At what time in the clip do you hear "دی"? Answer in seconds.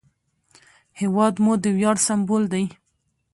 2.53-2.63